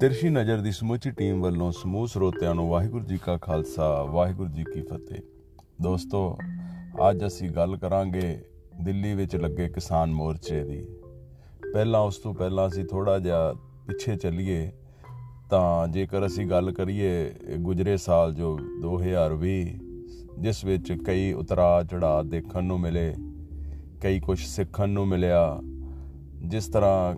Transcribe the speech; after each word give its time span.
ਤਿਰਸ਼ੀ 0.00 0.28
ਨਜ਼ਰ 0.28 0.60
ਦੀ 0.60 0.72
ਸਮੁੱਚੀ 0.72 1.10
ਟੀਮ 1.10 1.42
ਵੱਲੋਂ 1.42 1.72
ਸਮੂਹ 1.72 2.06
ਸਰੋਤਿਆਂ 2.06 2.54
ਨੂੰ 2.54 2.68
ਵਾਹਿਗੁਰੂ 2.68 3.04
ਜੀ 3.04 3.18
ਕਾ 3.18 3.36
ਖਾਲਸਾ, 3.36 4.02
ਵਾਹਿਗੁਰੂ 4.02 4.48
ਜੀ 4.50 4.64
ਕੀ 4.64 4.82
ਫਤਿਹ। 4.82 5.20
ਦੋਸਤੋ, 5.82 6.38
ਅੱਜ 7.10 7.26
ਅਸੀਂ 7.26 7.50
ਗੱਲ 7.50 7.76
ਕਰਾਂਗੇ 7.76 8.44
ਦਿੱਲੀ 8.80 9.14
ਵਿੱਚ 9.14 9.36
ਲੱਗੇ 9.36 9.68
ਕਿਸਾਨ 9.68 10.12
ਮੋਰਚੇ 10.12 10.64
ਦੀ। 10.64 10.86
ਪਹਿਲਾਂ 11.72 12.00
ਉਸ 12.00 12.16
ਤੋਂ 12.16 12.34
ਪਹਿਲਾਂ 12.34 12.68
ਅਸੀਂ 12.68 12.84
ਥੋੜਾ 12.84 13.18
ਜਿਹਾ 13.18 13.52
ਪਿੱਛੇ 13.86 14.16
ਚੱਲੀਏ, 14.16 14.70
ਤਾਂ 15.50 15.88
ਜੇਕਰ 15.88 16.26
ਅਸੀਂ 16.26 16.46
ਗੱਲ 16.46 16.70
ਕਰੀਏ 16.72 17.34
ਗੁਜਰੇ 17.58 17.96
ਸਾਲ 17.96 18.34
ਜੋ 18.34 18.58
2020 18.80 19.64
ਜਿਸ 20.38 20.64
ਵਿੱਚ 20.64 20.92
ਕਈ 20.92 21.32
ਉਤਰਾ 21.32 21.82
ਚੜਾ 21.82 22.22
ਦੇਖਣ 22.22 22.64
ਨੂੰ 22.64 22.80
ਮਿਲੇ, 22.80 23.14
ਕਈ 24.00 24.20
ਕੁਝ 24.20 24.38
ਸਿੱਖਣ 24.38 24.88
ਨੂੰ 24.88 25.08
ਮਿਲਿਆ, 25.08 25.60
ਜਿਸ 26.44 26.68
ਤਰ੍ਹਾਂ 26.68 27.14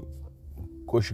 ਕੁਝ 0.89 1.13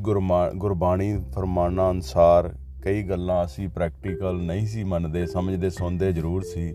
ਗੁਰਬਾਣੀ 0.57 1.25
ਫਰਮਾਨਾਂ 1.33 1.91
ਅਨਸਾਰ 1.91 2.55
ਕਈ 2.85 3.03
ਗੱਲਾਂ 3.03 3.45
ਅਸੀਂ 3.45 3.69
ਪ੍ਰੈਕਟੀਕਲ 3.69 4.35
ਨਹੀਂ 4.35 4.67
ਸੀ 4.67 4.85
ਮੰਨਦੇ, 4.85 5.27
ਸਮਝਦੇ, 5.27 5.71
ਸੁਣਦੇ 5.71 6.13
ਜ਼ਰੂਰ 6.13 6.43
ਸੀ, 6.43 6.75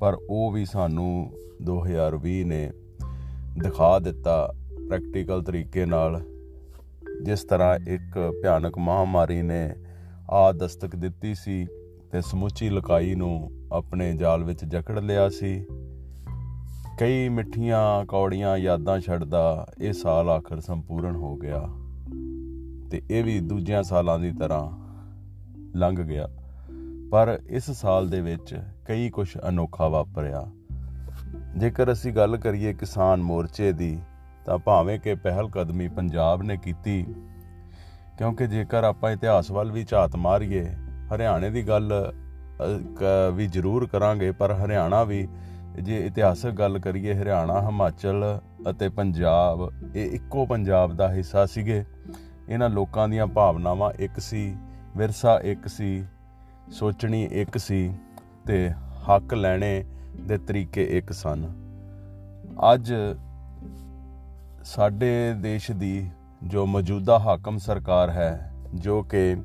ਪਰ 0.00 0.16
ਉਹ 0.30 0.52
ਵੀ 0.52 0.64
ਸਾਨੂੰ 0.64 1.32
2020 1.62 2.44
ਨੇ 2.44 2.72
ਦਿਖਾ 3.62 3.98
ਦਿੱਤਾ 3.98 4.52
ਪ੍ਰੈਕਟੀਕਲ 4.88 5.42
ਤਰੀਕੇ 5.42 5.86
ਨਾਲ, 5.86 6.22
ਜਿਸ 7.22 7.44
ਤਰ੍ਹਾਂ 7.44 7.78
ਇੱਕ 7.88 8.32
ਭਿਆਨਕ 8.42 8.78
ਮਹਾਮਾਰੀ 8.78 9.42
ਨੇ 9.42 9.74
ਆ 10.30 10.52
ਦਸਤਕ 10.52 10.96
ਦਿੱਤੀ 10.96 11.34
ਸੀ 11.34 11.66
ਤੇ 12.12 12.20
ਸਮੁੱਚੀ 12.20 12.70
ਲਕਾਈ 12.70 13.14
ਨੂੰ 13.14 13.50
ਆਪਣੇ 13.72 14.12
ਜਾਲ 14.16 14.44
ਵਿੱਚ 14.44 14.64
ਜਕੜ 14.64 14.98
ਲਿਆ 14.98 15.28
ਸੀ। 15.28 15.64
ਕਈ 17.00 17.28
ਮਿੱਠੀਆਂ 17.28 18.04
ਕੌੜੀਆਂ 18.04 18.56
ਯਾਦਾਂ 18.56 19.00
ਛੱਡਦਾ 19.00 19.66
ਇਹ 19.80 19.92
ਸਾਲ 19.92 20.30
ਆਖਰ 20.30 20.60
ਸੰਪੂਰਨ 20.60 21.16
ਹੋ 21.16 21.36
ਗਿਆ। 21.36 21.68
ਤੇ 22.90 23.02
ਇਹ 23.10 23.24
ਵੀ 23.24 23.38
ਦੂਜਿਆਂ 23.40 23.82
ਸਾਲਾਂ 23.82 24.18
ਦੀ 24.18 24.32
ਤਰ੍ਹਾਂ 24.32 24.66
ਲੰਘ 25.78 25.96
ਗਿਆ। 25.96 26.28
ਪਰ 27.10 27.38
ਇਸ 27.48 27.70
ਸਾਲ 27.70 28.08
ਦੇ 28.08 28.20
ਵਿੱਚ 28.20 28.54
ਕਈ 28.86 29.08
ਕੁਝ 29.10 29.28
ਅਨੋਖਾ 29.48 29.88
ਵਾਪਰਿਆ। 29.88 30.46
ਜੇਕਰ 31.56 31.92
ਅਸੀਂ 31.92 32.12
ਗੱਲ 32.12 32.36
ਕਰੀਏ 32.36 32.72
ਕਿਸਾਨ 32.72 33.22
ਮੋਰਚੇ 33.22 33.72
ਦੀ, 33.72 33.98
ਤਾਂ 34.46 34.58
ਭਾਵੇਂ 34.58 34.98
ਕਿ 34.98 35.14
ਪਹਿਲ 35.14 35.48
ਕਦਮੀ 35.48 35.88
ਪੰਜਾਬ 35.88 36.42
ਨੇ 36.42 36.56
ਕੀਤੀ, 36.56 37.04
ਕਿਉਂਕਿ 38.18 38.46
ਜੇਕਰ 38.46 38.84
ਆਪਾਂ 38.84 39.10
ਇਤਿਹਾਸ 39.10 39.50
ਵੱਲ 39.50 39.72
ਵੀ 39.72 39.84
ਝਾਤ 39.84 40.16
ਮਾਰੀਏ, 40.16 40.64
ਹਰਿਆਣੇ 41.14 41.50
ਦੀ 41.50 41.62
ਗੱਲ 41.62 41.92
ਵੀ 43.34 43.46
ਜ਼ਰੂਰ 43.46 43.86
ਕਰਾਂਗੇ, 43.86 44.30
ਪਰ 44.32 44.52
ਹਰਿਆਣਾ 44.54 45.02
ਵੀ, 45.04 45.26
ਜੇ 45.80 46.04
ਇਤਿਹਾਸਕ 46.06 46.50
ਗੱਲ 46.50 46.78
ਕਰੀਏ 46.78 47.14
ਹਰਿਆਣਾ, 47.14 47.60
ਹਿਮਾਚਲ 47.62 48.24
ਅਤੇ 48.70 48.88
ਪੰਜਾਬ, 48.88 49.70
ਇਹ 49.94 50.10
ਇੱਕੋ 50.10 50.46
ਪੰਜਾਬ 50.46 50.94
ਦਾ 50.96 51.12
ਹਿੱਸਾ 51.12 51.46
ਸੀਗੇ। 51.46 51.84
ਇਹਨਾਂ 52.48 52.70
ਲੋਕਾਂ 52.70 53.08
ਦੀਆਂ 53.08 53.26
ਭਾਵਨਾਵਾਂ 53.26 53.92
ਇੱਕ 53.98 54.20
ਸੀ, 54.20 54.56
ਵਿਰਸਾ 54.96 55.38
ਇੱਕ 55.44 55.68
ਸੀ, 55.68 56.04
ਸੋਚਣੀ 56.70 57.28
ਇੱਕ 57.32 57.58
ਸੀ 57.58 57.92
ਤੇ 58.46 58.70
ਹੱਕ 59.08 59.34
ਲੈਣੇ 59.34 59.84
ਦੇ 60.20 60.38
ਤਰੀਕੇ 60.38 60.84
ਇੱਕ 60.84 61.12
ਸਨ। 61.12 61.44
ਅੱਜ 62.72 62.92
ਸਾਡੇ 64.64 65.34
ਦੇਸ਼ 65.34 65.70
ਦੀ 65.70 66.10
ਜੋ 66.42 66.66
ਮੌਜੂਦਾ 66.66 67.18
ਹਾਕਮ 67.18 67.58
ਸਰਕਾਰ 67.58 68.10
ਹੈ, 68.10 68.52
ਜੋ 68.74 69.02
ਕਿ 69.02 69.36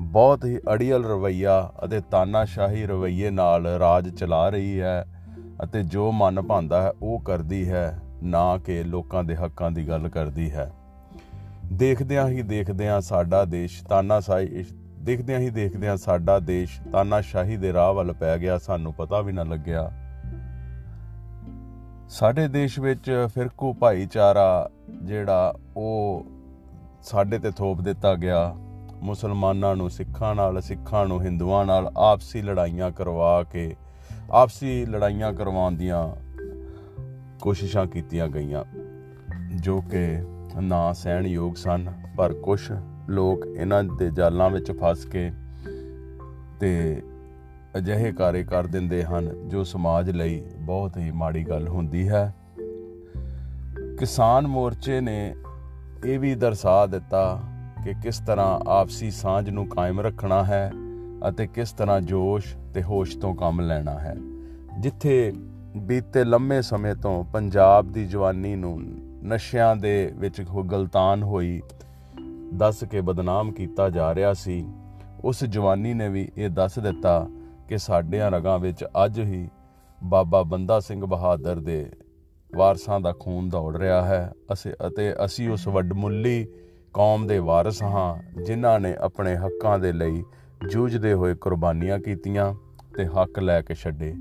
ਬਹੁਤ 0.00 0.44
ਹੀ 0.44 0.58
ਅੜੀਅਲ 0.72 1.04
ਰਵਈਆ 1.04 1.72
ਅਤੇ 1.84 2.00
ਤਾਨਾਸ਼ਾਹੀ 2.00 2.86
ਰਵਈਏ 2.86 3.30
ਨਾਲ 3.30 3.66
ਰਾਜ 3.66 4.08
ਚਲਾ 4.08 4.48
ਰਹੀ 4.48 4.80
ਹੈ 4.80 5.04
ਅਤੇ 5.64 5.82
ਜੋ 5.82 6.12
ਮਨ 6.12 6.42
ਭਾਂਦਾ 6.42 6.82
ਹੈ 6.82 6.92
ਉਹ 7.02 7.20
ਕਰਦੀ 7.20 7.68
ਹੈ, 7.70 7.98
ਨਾ 8.22 8.58
ਕਿ 8.58 8.82
ਲੋਕਾਂ 8.82 9.24
ਦੇ 9.24 9.36
ਹੱਕਾਂ 9.36 9.70
ਦੀ 9.70 9.88
ਗੱਲ 9.88 10.08
ਕਰਦੀ 10.08 10.50
ਹੈ। 10.50 10.70
ਦੇਖਦਿਆਂ 11.72 12.28
ਹੀ 12.28 12.42
ਦੇਖਦਿਆਂ 12.42 13.00
ਸਾਡਾ 13.00 13.44
ਦੇਸ਼ 13.44 13.84
ਤਾਨਾਸ਼ਾਹੀ 13.84 14.64
ਦੇਖਦਿਆਂ 14.98 15.40
ਹੀ 15.40 15.50
ਦੇਖਦਿਆਂ 15.50 15.96
ਸਾਡਾ 15.96 16.38
ਦੇਸ਼ 16.38 16.80
ਤਾਨਾਸ਼ਾਹੀ 16.92 17.56
ਦੇ 17.56 17.72
ਰਾਹ 17.72 17.92
ਵੱਲ 17.94 18.12
ਪੈ 18.12 18.38
ਗਿਆ, 18.38 18.58
ਸਾਨੂੰ 18.58 18.94
ਪਤਾ 18.94 19.20
ਵੀ 19.20 19.32
ਨਾ 19.32 19.42
ਲੱਗਿਆ। 19.42 19.90
ਸਾਡੇ 22.08 22.48
ਦੇਸ਼ 22.48 22.80
ਵਿੱਚ 22.80 23.28
ਫਿਰਕੂ 23.34 23.72
ਭਾਈਚਾਰਾ 23.74 24.70
ਜਿਹੜਾ 25.02 25.54
ਉਹ 25.76 26.26
ਸਾਡੇ 27.02 27.38
ਤੇ 27.38 27.50
ਥੋਪ 27.50 27.80
ਦਿੱਤਾ 27.80 28.14
ਗਿਆ। 28.14 28.54
ਮੁਸਲਮਾਨਾਂ 29.02 29.76
ਨੂੰ, 29.76 29.90
ਸਿੱਖਾਂ 29.90 30.34
ਨਾਲ, 30.34 30.60
ਸਿੱਖਾਂ 30.60 31.06
ਨੂੰ, 31.06 31.22
ਹਿੰਦੂਆਂ 31.22 31.64
ਨਾਲ 31.66 31.92
ਆਪਸੀ 31.96 32.42
ਲੜਾਈਆਂ 32.42 32.90
ਕਰਵਾ 32.90 33.42
ਕੇ, 33.42 33.76
ਆਪਸੀ 34.30 34.86
ਲੜਾਈਆਂ 34.86 35.32
ਕਰਵਾਉਣ 35.32 35.76
ਦੀਆਂ 35.76 36.08
ਕੋਸ਼ਿਸ਼ਾਂ 37.40 37.86
ਕੀਤੀਆਂ 37.86 38.28
ਗਈਆਂ, 38.28 38.64
ਜੋ 39.56 39.80
ਕਿ 39.80 40.22
ਨਾ 40.58 40.92
ਸਹਿਣਯੋਗ 40.92 41.54
ਸਨ, 41.54 41.92
ਪਰ 42.16 42.32
ਕੁਝ 42.32 42.72
ਲੋਕ 43.08 43.46
ਇਹਨਾਂ 43.46 43.84
ਦੇ 43.84 44.10
ਜਾਲਾਂ 44.10 44.50
ਵਿੱਚ 44.50 44.72
ਫਸ 44.72 45.04
ਕੇ 45.04 45.32
ਤੇ 46.60 47.02
ਅਜਿਹੇ 47.76 48.12
ਕਾਰੇ 48.12 48.42
ਕਰ 48.42 48.66
ਦਿੰਦੇ 48.66 49.04
ਹਨ, 49.04 49.48
ਜੋ 49.48 49.64
ਸਮਾਜ 49.64 50.10
ਲਈ 50.10 50.42
ਬਹੁਤ 50.58 50.96
ਹੀ 50.96 51.10
ਮਾੜੀ 51.10 51.44
ਗੱਲ 51.44 51.68
ਹੁੰਦੀ 51.68 52.08
ਹੈ। 52.08 52.34
ਕਿਸਾਨ 53.98 54.46
ਮੋਰਚੇ 54.46 55.00
ਨੇ 55.00 55.34
ਇਹ 56.04 56.18
ਵੀ 56.18 56.34
ਦਰਸਾ 56.34 56.86
ਦਿੱਤਾ 56.86 57.40
ਕਿ 57.84 57.94
ਕਿਸ 58.02 58.18
ਤਰ੍ਹਾਂ 58.18 58.60
ਆਪਸੀ 58.66 59.10
ਸਾਂਝ 59.10 59.50
ਨੂੰ 59.50 59.68
ਕਾਇਮ 59.68 60.00
ਰੱਖਣਾ 60.00 60.44
ਹੈ 60.44 60.72
ਅਤੇ 61.28 61.46
ਕਿਸ 61.46 61.72
ਤਰ੍ਹਾਂ 61.72 62.00
ਜੋਸ਼ 62.00 62.56
ਤੇ 62.74 62.82
ਹੋਸ਼ 62.82 63.18
ਤੋਂ 63.18 63.34
ਕੰਮ 63.34 63.60
ਲੈਣਾ 63.60 63.98
ਹੈ। 63.98 64.16
ਜਿੱਥੇ 64.78 65.32
ਬੀਤੇ 65.76 66.24
ਲੰਮੇ 66.24 66.62
ਸਮੇਂ 66.62 66.94
ਤੋਂ 66.94 67.24
ਪੰਜਾਬ 67.24 67.92
ਦੀ 67.92 68.06
ਜਵਾਨੀ 68.06 68.56
ਨੂੰ 68.56 68.80
ਨਸ਼ਿਆਂ 69.24 69.76
ਦੇ 69.76 70.12
ਵਿੱਚ 70.16 70.42
ਗਲਤਾਨ 70.72 71.22
ਹੋਈ, 71.22 71.62
ਦੱਸ 72.54 72.84
ਕੇ 72.84 73.00
ਬਦਨਾਮ 73.00 73.52
ਕੀਤਾ 73.52 73.90
ਜਾ 73.90 74.14
ਰਿਹਾ 74.14 74.32
ਸੀ, 74.34 74.68
ਉਸ 75.24 75.44
ਜਵਾਨੀ 75.44 75.94
ਨੇ 75.94 76.08
ਵੀ 76.08 76.32
ਇਹ 76.36 76.50
ਦੱਸ 76.50 76.78
ਦਿੱਤਾ 76.78 77.28
ਕਿ 77.68 77.78
ਸਾਡਿਆਂ 77.78 78.30
ਰਗਾਂ 78.30 78.58
ਵਿੱਚ 78.58 78.84
ਅੱਜ 79.04 79.20
ਹੀ 79.20 79.48
ਬਾਬਾ 80.04 80.42
ਬੰਦਾ 80.42 80.80
ਸਿੰਘ 80.80 81.06
ਬਹਾਦਰ 81.06 81.56
ਦੇ 81.56 81.90
ਵਾਰਸਾਂ 82.56 83.00
ਦਾ 83.00 83.12
ਖੂਨ 83.20 83.48
ਦੌੜ 83.48 83.76
ਰਿਹਾ 83.76 84.02
ਹੈ। 84.02 84.32
ਅਸੀਂ 84.52 84.72
ਅਤੇ 84.86 85.14
ਅਸੀਂ 85.24 85.50
ਉਸ 85.50 85.68
ਵੱਡਮੁੱਲੀ 85.68 86.46
ਕੌਮ 86.94 87.26
ਦੇ 87.26 87.38
ਵਾਰਿਸ 87.38 87.82
ਹਾਂ, 87.82 88.42
ਜਿਨ੍ਹਾਂ 88.42 88.80
ਨੇ 88.80 88.96
ਆਪਣੇ 89.00 89.36
ਹੱਕਾਂ 89.36 89.78
ਦੇ 89.78 89.92
ਲਈ 89.92 90.22
ਜੂਝਦੇ 90.70 91.12
ਹੋਏ 91.12 91.34
ਕੁਰਬਾਨੀਆਂ 91.34 91.98
ਕੀਤੀਆਂ 91.98 92.54
ਤੇ 92.96 93.06
ਹੱਕ 93.06 93.38
ਲੈ 93.38 93.62
ਕੇ 93.62 93.74
ਛੱਡੇ। 93.74 94.14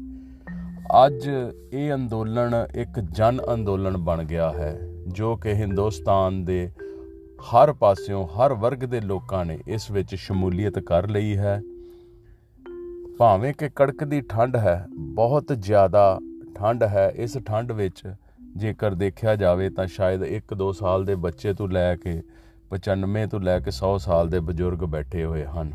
ਅੱਜ 1.05 1.29
ਇਹ 1.73 1.93
ਅੰਦੋਲਨ 1.93 2.53
ਇੱਕ 2.75 2.99
ਜਨ 2.99 3.41
ਅੰਦੋਲਨ 3.53 3.97
ਬਣ 3.97 4.23
ਗਿਆ 4.23 4.51
ਹੈ। 4.51 4.79
ਜੋ 5.09 5.36
ਕਿ 5.36 5.53
ਹਿੰਦੁਸਤਾਨ 5.53 6.46
ਦੇ 6.46 6.72
ਹਰ 7.42 7.74
ਪਾਸਿਓਂ, 7.74 8.28
ਹਰ 8.28 8.53
ਵਰਗ 8.53 8.78
ਦੇ 8.78 9.02
ਲੋਕਾਂ 9.02 9.46
ਨੇ 9.46 9.59
ਇਸ 9.68 9.92
ਵਿੱਚ 9.92 10.16
ਸ਼ਮੂਲੀਅਤ 10.16 10.80
ਕਰ 10.80 11.09
ਲਈ 11.09 11.38
ਹੈ। 11.38 11.62
ਭਾਵੇਂ 13.18 13.53
ਕਿ 13.53 13.70
ਕੜਕ 13.70 14.03
ਦੀ 14.03 14.22
ਠੰਡ 14.22 14.56
ਹੈ, 14.56 14.86
ਬਹੁਤ 14.94 15.47
ਜ਼ਿਆਦਾ 15.59 16.20
ਠੰਡ 16.56 16.84
ਹੈ, 16.84 17.14
ਇਸ 17.16 17.38
ਠੰਡ 17.38 17.72
ਵਿੱਚ 17.72 18.03
ਜੇਕਰ 18.58 18.94
ਦੇਖਿਆ 18.94 19.36
ਜਾਵੇ 19.36 19.70
ਤਾਂ 19.70 19.88
ਸ਼ਾਇਦ 19.88 20.24
1-2 20.24 20.72
ਸਾਲ 20.72 21.06
ਦੇ 21.06 21.16
ਬੱਚੇ 21.16 21.53
ਤੋਂ 21.53 21.68
ਲੈ 21.68 21.96
ਕੇ 21.96 22.22
95 22.70 23.28
ਤੋਂ 23.28 23.40
ਲੈ 23.40 23.59
ਕੇ 23.59 23.72
100 23.72 23.97
ਸਾਲ 23.97 24.30
ਦੇ 24.30 24.40
ਬਜ਼ੁਰਗ 24.40 24.80
ਬੈਠੇ 24.80 25.26
ਹੋਏ 25.26 25.46
ਹਨ। 25.46 25.74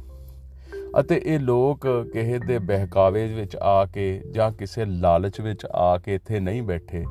ਅਤੇ 1.01 1.22
ਇਹ 1.25 1.41
ਲੋਕ 1.41 2.11
ਕਿਸੇ 2.12 2.39
ਦੇ 2.39 2.59
ਬਹਿਕਾਵੇ 2.59 3.34
ਵਿੱਚ 3.34 3.56
ਆ 3.56 3.84
ਕੇ 3.84 4.22
ਜਾਂ 4.31 4.51
ਕਿਸੇ 4.51 4.84
ਲਾਲਚ 4.84 5.41
ਵਿੱਚ 5.41 5.66
ਆ 5.66 5.99
ਕੇ 5.99 6.15
ਇੱਥੇ 6.15 6.41
ਨਹੀਂ 6.41 6.62
ਬੈਠੇ। 6.62 7.05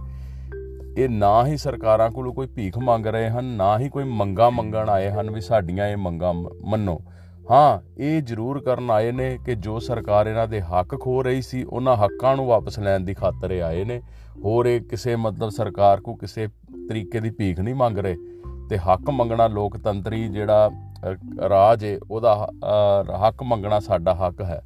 ਇਹ 0.97 1.09
ਨਾ 1.09 1.45
ਹੀ 1.45 1.57
ਸਰਕਾਰਾਂ 1.57 2.09
ਕੋਲੋਂ 2.09 2.33
ਕੋਈ 2.33 2.47
ਭੀਖ 2.47 2.77
ਮੰਗ 2.77 3.07
ਰਹੇ 3.07 3.29
ਹਨ, 3.29 3.45
ਨਾ 3.45 3.77
ਹੀ 3.79 3.89
ਕੋਈ 3.89 4.03
ਮੰਗਾ 4.03 4.49
ਮੰਗਣ 4.49 4.89
ਆਏ 4.89 5.09
ਹਨ 5.11 5.31
ਵੀ 5.31 5.41
ਸਾਡੀਆਂ 5.41 5.87
ਇਹ 5.87 5.97
ਮੰਗਾਂ 5.97 6.33
ਮੰਨੋ। 6.65 6.99
ਹਾਂ, 7.51 7.79
ਇਹ 7.97 8.21
ਜ਼ਰੂਰ 8.21 8.59
ਕਰਨ 8.59 8.91
ਆਏ 8.91 9.11
ਨੇ 9.11 9.37
ਕਿ 9.45 9.55
ਜੋ 9.55 9.79
ਸਰਕਾਰ 9.79 10.27
ਇਹਨਾਂ 10.27 10.47
ਦੇ 10.47 10.61
ਹੱਕ 10.61 10.99
ਖੋ 10.99 11.21
ਰਹੀ 11.23 11.41
ਸੀ, 11.41 11.63
ਉਹਨਾਂ 11.63 11.95
ਹੱਕਾਂ 11.95 12.35
ਨੂੰ 12.35 12.45
ਵਾਪਸ 12.45 12.79
ਲੈਣ 12.79 12.99
ਦੀ 12.99 13.13
ਖਾਤਰ 13.13 13.51
ਆਏ 13.61 13.83
ਨੇ। 13.83 14.01
ਹੋਰ 14.45 14.65
ਇਹ 14.65 14.81
ਕਿਸੇ 14.81 15.15
ਮਤਲਬ 15.15 15.49
ਸਰਕਾਰ 15.49 16.01
ਕੋ 16.01 16.15
ਕਿਸੇ 16.15 16.47
ਤਰੀਕੇ 16.89 17.19
ਦੀ 17.19 17.29
ਭੀਖ 17.29 17.59
ਨਹੀਂ 17.59 17.75
ਮੰਗ 17.75 17.97
ਰਹੇ। 17.97 18.15
ਤੇ 18.69 18.77
ਹੱਕ 18.77 19.09
ਮੰਗਣਾ 19.09 19.47
ਲੋਕਤੰਤਰੀ 19.47 20.27
ਜਿਹੜਾ 20.27 20.69
ਰਾਜ 21.49 21.85
ਹੈ 21.85 21.97
ਉਹਦਾ 22.11 22.49
ਹੱਕ 23.27 23.43
ਮੰਗਣਾ 23.43 23.79
ਸਾਡਾ 23.79 24.15
ਹੱਕ 24.15 24.41
ਹੈ। 24.41 24.61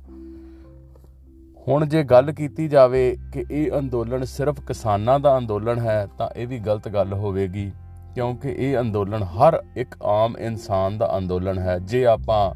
ਹੁਣ 1.67 1.85
ਜੇ 1.85 2.03
ਗੱਲ 2.03 2.31
ਕੀਤੀ 2.31 2.67
ਜਾਵੇ 2.67 3.17
ਕਿ 3.33 3.43
ਇਹ 3.51 3.71
ਅੰਦੋਲਨ 3.79 4.23
ਸਿਰਫ 4.25 4.59
ਕਿਸਾਨਾਂ 4.67 5.19
ਦਾ 5.19 5.37
ਅੰਦੋਲਨ 5.37 5.79
ਹੈ, 5.79 6.07
ਤਾਂ 6.17 6.29
ਇਹ 6.35 6.47
ਵੀ 6.47 6.59
ਗਲਤ 6.59 6.87
ਗੱਲ 6.89 7.13
ਹੋਵੇਗੀ, 7.13 7.71
ਕਿਉਂਕਿ 8.15 8.55
ਇਹ 8.59 8.77
ਅੰਦੋਲਨ 8.79 9.23
ਹਰ 9.23 9.61
ਇੱਕ 9.77 9.95
ਆਮ 10.03 10.37
ਇਨਸਾਨ 10.39 10.97
ਦਾ 10.97 11.11
ਅੰਦੋਲਨ 11.17 11.59
ਹੈ। 11.59 11.77
ਜੇ 11.79 12.05
ਆਪਾਂ 12.05 12.53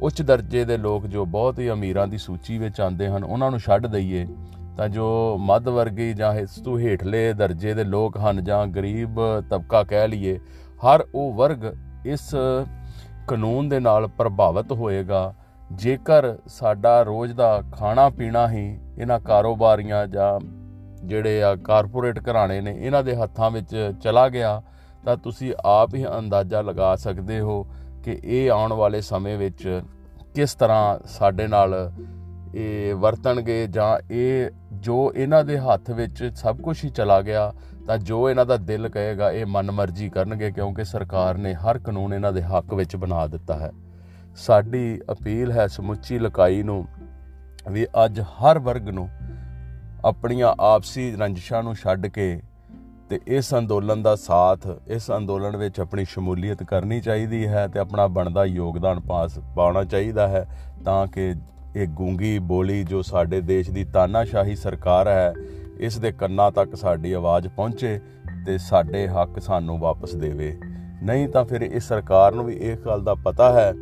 ਉੱਚ 0.00 0.22
ਦਰਜੇ 0.22 0.64
ਦੇ 0.64 0.76
ਲੋਕ 0.76 1.06
ਜੋ 1.06 1.24
ਬਹੁਤ 1.26 1.58
ਹੀ 1.58 1.70
ਅਮੀਰਾਂ 1.70 2.06
ਦੀ 2.06 2.18
ਸੂਚੀ 2.18 2.58
ਵਿੱਚ 2.58 2.80
ਆਉਂਦੇ 2.80 3.08
ਹਨ, 3.08 3.24
ਉਹਨਾਂ 3.24 3.50
ਨੂੰ 3.50 3.60
ਛੱਡ 3.60 3.86
ਦਈਏ, 3.86 4.26
ਤਾਂ 4.76 4.88
ਜੋ 4.88 5.36
ਮੱਧ 5.40 5.68
ਵਰਗੀ 5.68 6.12
ਜਾਂ 6.14 6.34
ਇਸ 6.34 6.60
ਤੋਂ 6.64 6.78
ਹੇਠਲੇ 6.78 7.32
ਦਰਜੇ 7.32 7.74
ਦੇ 7.74 7.84
ਲੋਕ 7.84 8.18
ਹਨ 8.18 8.44
ਜਾਂ 8.44 8.66
ਗਰੀਬ 8.66 9.20
ਤਬਕਾ 9.50 9.82
ਕਹਿ 9.82 10.08
ਲਈਏ, 10.08 10.38
ਹਰ 10.80 11.04
ਉਹ 11.14 11.32
ਵਰਗ 11.32 11.64
ਇਸ 12.06 12.34
ਕਾਨੂੰਨ 13.28 13.68
ਦੇ 13.68 13.80
ਨਾਲ 13.80 14.06
ਪ੍ਰਭਾਵਿਤ 14.08 14.72
ਹੋਏਗਾ। 14.72 15.32
ਜੇਕਰ 15.78 16.36
ਸਾਡਾ 16.46 17.02
ਰੋਜ਼ 17.02 17.32
ਦਾ 17.32 17.62
ਖਾਣਾ 17.72 18.08
ਪੀਣਾ 18.08 18.46
ਹੀ 18.48 18.64
ਇਹਨਾਂ 18.98 19.18
ਕਾਰੋਬਾਰੀਆਂ 19.20 20.06
ਜਾਂ 20.06 20.38
ਜਿਹੜੇ 21.04 21.42
ਆ 21.42 21.54
ਕਾਰਪੋਰੇਟ 21.56 22.18
ਘਰਾਣੇ 22.28 22.60
ਨੇ, 22.60 22.74
ਇਹਨਾਂ 22.78 23.02
ਦੇ 23.04 23.14
ਹੱਥਾਂ 23.16 23.50
ਵਿੱਚ 23.50 23.92
ਚਲਾ 24.02 24.28
ਗਿਆ, 24.28 24.62
ਤਾਂ 25.04 25.16
ਤੁਸੀਂ 25.16 25.52
ਆਪ 25.64 25.94
ਹੀ 25.94 26.04
ਅੰਦਾਜ਼ਾ 26.18 26.60
ਲਗਾ 26.60 26.94
ਸਕਦੇ 26.96 27.40
ਹੋ 27.40 27.62
ਕਿ 28.04 28.18
ਇਹ 28.24 28.50
ਆਉਣ 28.50 28.72
ਵਾਲੇ 28.72 29.00
ਸਮੇਂ 29.00 29.36
ਵਿੱਚ 29.38 29.82
ਕਿਸ 30.34 30.54
ਤਰ੍ਹਾਂ 30.54 30.98
ਸਾਡੇ 31.08 31.46
ਨਾਲ 31.46 31.74
ਇਹ 32.54 32.94
ਵਰਤਣਗੇ 32.94 33.66
ਜਾਂ 33.66 33.98
ਇਹ 34.10 34.50
ਜੋ 34.72 35.12
ਇਹਨਾਂ 35.16 35.44
ਦੇ 35.44 35.58
ਹੱਥ 35.58 35.90
ਵਿੱਚ 35.90 36.24
ਸਭ 36.36 36.60
ਕੁਝ 36.60 36.76
ਹੀ 36.84 36.90
ਚਲਾ 36.90 37.20
ਗਿਆ, 37.22 37.52
ਤਾਂ 37.86 37.98
ਜੋ 37.98 38.28
ਇਹਨਾਂ 38.30 38.46
ਦਾ 38.46 38.56
ਦਿਲ 38.56 38.88
ਕਹੇਗਾ 38.88 39.30
ਇਹ 39.30 39.46
ਮਨਮਰਜ਼ੀ 39.46 40.08
ਕਰਨਗੇ 40.08 40.50
ਕਿਉਂਕਿ 40.50 40.84
ਸਰਕਾਰ 40.84 41.38
ਨੇ 41.38 41.54
ਹਰ 41.54 41.78
ਕਾਨੂੰਨ 41.78 42.14
ਇਹਨਾਂ 42.14 42.32
ਦੇ 42.32 42.42
ਹੱਕ 42.42 42.74
ਵਿੱਚ 42.74 42.96
ਬਣਾ 42.96 43.26
ਦਿੱਤਾ 43.26 43.58
ਹੈ। 43.58 43.70
ਸਾਡੀ 44.36 45.00
ਅਪੀਲ 45.12 45.52
ਹੈ 45.52 45.66
ਸਮੁੱਚੀ 45.66 46.18
ਲਕਾਈ 46.18 46.62
ਨੂੰ 46.62 46.86
ਵੀ 47.70 47.86
ਅੱਜ 48.04 48.20
ਹਰ 48.20 48.58
ਵਰਗ 48.58 48.88
ਨੂੰ 48.88 49.08
ਆਪਣੀਆਂ 50.04 50.54
ਆਪਸੀ 50.60 51.16
ਰੰਜਿਸ਼ਾਂ 51.16 51.62
ਨੂੰ 51.62 51.74
ਛੱਡ 51.74 52.06
ਕੇ 52.06 52.42
ਤੇ 53.10 53.20
ਇਸ 53.26 53.54
ਅੰਦੋਲਨ 53.54 54.02
ਦਾ 54.02 54.16
ਸਾਥ, 54.16 54.66
ਇਸ 54.88 55.10
ਅੰਦੋਲਨ 55.16 55.56
ਵਿੱਚ 55.56 55.80
ਆਪਣੀ 55.80 56.04
ਸ਼ਮੂਲੀਅਤ 56.04 56.62
ਕਰਨੀ 56.62 57.00
ਚਾਹੀਦੀ 57.00 57.46
ਹੈ 57.46 57.66
ਤੇ 57.66 57.78
ਆਪਣਾ 57.78 58.06
ਬਣਦਾ 58.06 58.44
ਯੋਗਦਾਨ 58.44 59.00
ਪਾਸ, 59.00 59.38
ਪਾਉਣਾ 59.56 59.84
ਚਾਹੀਦਾ 59.84 60.28
ਹੈ 60.28 60.46
ਤਾਂ 60.84 61.06
ਕਿ 61.06 61.34
ਇਹ 61.76 61.88
ਗੂੰਗੀ 61.88 62.38
ਬੋਲੀ 62.38 62.84
ਜੋ 62.84 63.02
ਸਾਡੇ 63.02 63.40
ਦੇਸ਼ 63.40 63.70
ਦੀ 63.70 63.84
ਤਾਨਾਸ਼ਾਹੀ 63.84 64.56
ਸਰਕਾਰ 64.56 65.08
ਹੈ, 65.08 65.32
ਇਸ 65.78 65.98
ਦੇ 65.98 66.12
ਕੰਨਾਂ 66.12 66.50
ਤੱਕ 66.52 66.74
ਸਾਡੀ 66.74 67.12
ਆਵਾਜ਼ 67.12 67.48
ਪਹੁੰਚੇ 67.48 68.00
ਤੇ 68.46 68.58
ਸਾਡੇ 68.58 69.08
ਹੱਕ 69.08 69.40
ਸਾਨੂੰ 69.42 69.78
ਵਾਪਸ 69.78 70.14
ਦੇਵੇ। 70.14 70.58
ਨਹੀਂ 71.02 71.28
ਤਾਂ 71.28 71.44
ਫਿਰ 71.44 71.62
ਇਸ 71.62 71.88
ਸਰਕਾਰ 71.88 72.34
ਨੂੰ 72.34 72.44
ਵੀ 72.44 72.54
ਇਹ 72.54 72.76
ਗੱਲ 72.76 73.04
ਦਾ 73.04 73.14
ਪਤਾ 73.14 73.52
ਹੈ 73.52 73.72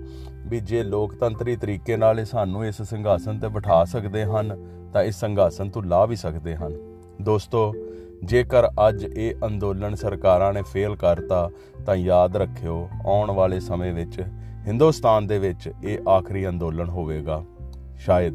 ਵੀ 0.47 0.61
ਜੇ 0.61 0.83
ਲੋਕਤੰਤਰੀ 0.83 1.57
ਤਰੀਕੇ 1.57 1.97
ਨਾਲ 1.97 2.21
ਇਹ 2.21 2.25
ਸਾਨੂੰ 2.25 2.67
ਇਸ 2.67 2.83
ਸਿੰਘਾਸਨ 2.83 3.39
ਤੇ 3.39 3.49
ਬਿਠਾ 3.49 3.85
ਸਕਦੇ 3.85 4.25
ਹਨ, 4.25 4.67
ਤਾਂ 4.93 5.03
ਇਸ 5.03 5.21
ਸਿੰਘਾਸਨ 5.21 5.71
ਤੋਂ 5.71 5.83
ਲਾ 5.83 6.07
ਵੀ 6.07 6.17
ਸਕਦੇ 6.17 6.57
ਹਨ। 6.57 6.73
ਦੋਸਤੋ, 7.23 7.75
ਜੇਕਰ 8.25 8.69
ਅੱਜ 8.89 9.05
ਇਹ 9.05 9.35
ਅੰਦੋਲਨ 9.47 9.95
ਸਰਕਾਰਾਂ 9.95 10.53
ਨੇ 10.53 10.63
ਫੇਲ 10.63 10.97
ਕਰਤਾ, 10.97 11.51
ਤਾਂ 11.87 11.95
ਯਾਦ 11.95 12.37
ਰੱਖਿਓ, 12.37 12.89
ਆਉਣ 13.07 13.31
ਵਾਲੇ 13.31 13.61
ਸਮੇਂ 13.61 13.93
ਵਿੱਚ, 13.93 14.25
ਹਿੰਦੁਸਤਾਨ 14.67 15.27
ਦੇ 15.27 15.39
ਵਿੱਚ 15.39 15.73
ਇਹ 15.85 15.99
ਆਖਰੀ 16.09 16.49
ਅੰਦੋਲਨ 16.49 16.89
ਹੋਵੇਗਾ। 16.89 17.45
ਸ਼ਾਇਦ। 17.97 18.35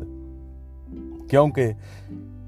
ਕਿਉਂਕਿ 1.29 1.73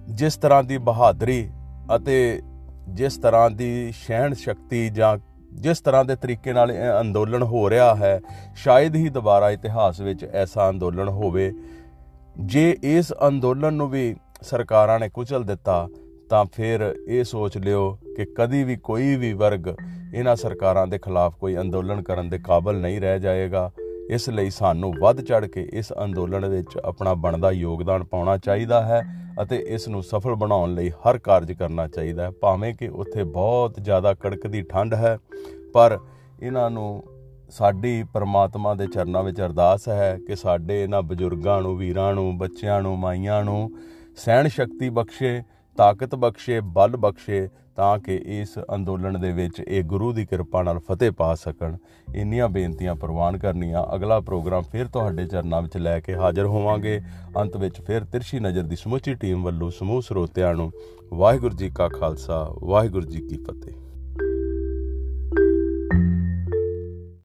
ਜਿਸ 0.10 0.36
ਤਰ੍ਹਾਂ 0.36 0.64
ਦੀ 0.64 0.78
ਬਹਾਦਰੀ 0.78 1.50
ਅਤੇ 1.96 2.42
ਜਿਸ 2.90 3.18
ਤਰ੍ਹਾਂ 3.18 3.52
ਦੀ 3.52 3.92
ਸਹਿਣ 3.92 4.34
ਸ਼ਕਤੀ 4.34 4.90
ਜਾਂ 4.90 5.18
ਜਿਸ 5.58 5.80
ਤਰ੍ਹਾਂ 5.82 6.04
ਦੇ 6.06 6.16
ਤਰੀਕੇ 6.16 6.54
ਨਾਲ 6.54 6.72
ਇਹ 6.72 7.00
ਅੰਦੋਲਨ 7.00 7.44
ਹੋ 7.44 7.70
ਰਿਹਾ 7.70 7.94
ਹੈ, 7.96 8.20
ਸ਼ਾਇਦ 8.56 8.96
ਹੀ 8.96 9.10
ਦੁਬਾਰਾ 9.10 9.50
ਇਤਿਹਾਸ 9.52 10.02
ਵਿੱਚ 10.02 10.24
ਐਸਾ 10.26 10.70
ਅੰਦੋਲਨ 10.70 11.08
ਹੋਵੇ। 11.10 11.52
ਜੇ 12.40 12.78
ਇਸ 12.84 13.14
ਅੰਦੋਲਨ 13.28 13.74
ਨੂੰ 13.74 13.90
ਵੀ 13.90 14.16
ਸਰਕਾਰਾਂ 14.42 15.00
ਨੇ 15.00 15.10
ਕੁਚਲ 15.10 15.44
ਦਿੱਤਾ, 15.44 15.88
ਤਾਂ 16.30 16.46
ਫਿਰ 16.54 16.94
ਇਹ 17.08 17.24
ਸੋਚ 17.24 17.58
ਲਿਓ 17.58 17.92
ਕਿ 18.18 18.26
ਕਦੀ 18.38 18.64
ਵੀ 18.64 18.76
ਕੋਈ 18.76 19.16
ਵੀ 19.16 19.34
ਵਰਗ 19.34 19.68
ਇਹਨਾਂ 20.14 20.36
ਸਰਕਾਰਾਂ 20.36 20.88
ਦੇ 20.88 20.98
ਖਿਲਾਫ 20.98 21.36
ਕੋਈ 21.36 21.58
ਅੰਦੋਲਨ 21.58 22.02
ਕਰਨ 22.02 22.30
ਦੇ 22.30 22.40
ਕਾਬਿਲ 22.40 22.76
ਨਹੀਂ 22.76 23.00
ਰਹਿ 23.02 23.20
ਜਾਏਗਾ। 23.20 23.72
ਇਸ 24.10 24.30
ਲਈ 24.30 24.50
ਸਾਨੂੰ 24.50 24.94
ਵੱਧ 25.00 25.22
ਚੜ 25.22 25.46
ਕੇ 25.46 25.68
ਇਸ 25.74 25.92
ਅੰਦੋਲਨ 26.04 26.46
ਵਿੱਚ 26.46 26.78
ਆਪਣਾ 26.78 27.14
ਬਣਦਾ 27.14 27.52
ਯੋਗਦਾਨ 27.52 28.04
ਪਾਉਣਾ 28.04 28.38
ਚਾਹੀਦਾ 28.38 28.82
ਹੈ 28.82 29.02
ਅਤੇ 29.42 29.58
ਇਸ 29.68 29.88
ਨੂੰ 29.88 30.04
ਸਫਲ 30.04 30.36
ਬਣਾਉਣ 30.36 30.74
ਲਈ 30.74 30.90
ਹਰ 30.90 31.18
ਕਾਰਜ 31.18 31.52
ਕਰਨਾ 31.52 31.88
ਚਾਹੀਦਾ 31.88 32.24
ਹੈ। 32.24 32.32
ਭਾਵੇਂ 32.42 32.74
ਕਿ 32.74 32.88
ਉੱਥੇ 32.88 33.24
ਬਹੁਤ 33.24 33.80
ਜ਼ਿਆਦਾ 33.80 34.14
ਕੜਕਦੀ 34.14 34.62
ਠੰਡ 34.62 34.94
ਹੈ, 34.94 35.18
ਪਰ 35.74 36.00
ਇਹਨਾਂ 36.42 36.70
ਨੂੰ 36.72 37.04
ਸਾਡੀ 37.50 38.04
ਪਰਮਾਤਮਾ 38.14 38.74
ਦੇ 38.74 38.88
ਚਰਨਾਂ 38.88 39.24
ਵਿੱਚ 39.24 39.42
ਅਰਦਾਸ 39.42 39.88
ਹੈ 39.90 40.18
ਕਿ 40.28 40.36
ਸਾਡੇ 40.36 40.84
ਇਹਨਾਂ 40.84 41.02
ਬਜ਼ੁਰਗਾਂ 41.02 41.62
ਨੂੰ, 41.62 41.78
ਵੀਰਾਂ 41.78 42.14
ਨੂੰ, 42.14 42.38
ਬੱਚਿਆਂ 42.38 42.82
ਨੂੰ, 42.82 42.98
ਮਾਈਆਂ 43.00 43.44
ਨੂੰ 43.44 43.70
ਸਹਿਣ 44.18 44.48
ਸ਼ਕਤੀ 44.48 44.90
ਬਖਸ਼ੇ, 44.90 45.42
ਤਾਕਤ 45.78 46.16
ਬਖਸ਼ੇ, 46.16 46.60
ਬਲ 46.60 46.98
ਬਖਸ਼ੇ 46.98 47.48
ਤਾਂ 47.78 48.00
ਕਿ 48.00 48.22
ਇਸ 48.26 48.60
ਅੰਦੋਲਨ 48.76 49.22
ਦੇ 49.22 49.32
ਵਿੱਚ 49.32 49.60
ਇਹ 49.68 49.84
ਗੁਰੂ 49.84 50.14
ਦੀ 50.14 50.26
ਕਿਰਪਾ 50.26 50.64
ਨਾਲ 50.64 50.80
ਫਤਿਹ 50.80 51.12
ਪਾ 51.12 51.36
ਸਕਣ। 51.36 51.78
ਇੰਨੀਆਂ 52.16 52.50
ਬੇਨਤੀਆਂ 52.50 52.96
ਪ੍ਰਵਾਨ 52.96 53.38
ਕਰਨੀਆਂ। 53.38 53.96
ਅਗਲਾ 53.96 54.20
ਪ੍ਰੋਗਰਾਮ 54.20 54.64
ਫਿਰ 54.64 54.88
ਤੁਹਾਡੇ 54.88 55.26
ਚਰਨਾਂ 55.26 55.62
ਵਿੱਚ 55.62 55.78
ਲੈ 55.78 56.00
ਕੇ 56.00 56.16
ਹਾਜ਼ਰ 56.16 56.46
ਹੋਵਾਂਗੇ। 56.46 57.02
ਅੰਤ 57.38 57.58
ਵਿੱਚ 57.58 57.82
ਫਿਰ 57.82 58.04
ਤਿਰਛੀ 58.04 58.40
ਨਜ਼ਰ 58.40 58.64
ਦੀ 58.64 58.76
ਸਮੁੱਚੀ 58.76 59.14
ਟੀਮ 59.14 59.44
ਵੱਲੋਂ 59.44 59.72
ਸਮੂਹ 59.72 60.02
ਸਰੋਤਿਆਂ 60.02 60.56
ਨੂੰ 60.56 60.72
ਵਾਹਿਗੁਰੂ 61.14 61.56
ਜੀ 61.56 61.70
ਕਾ 61.70 61.88
ਖਾਲਸਾ, 61.88 62.54
ਵਾਹਿਗੁਰੂ 62.64 63.06
ਜੀ 63.06 63.22
ਕੀ 63.22 63.38
ਫਤਿਹ। 63.38 63.87